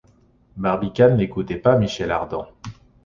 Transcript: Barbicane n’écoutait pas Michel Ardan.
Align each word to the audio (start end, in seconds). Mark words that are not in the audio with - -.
Barbicane 0.57 1.15
n’écoutait 1.15 1.57
pas 1.59 1.77
Michel 1.77 2.09
Ardan. 2.09 2.47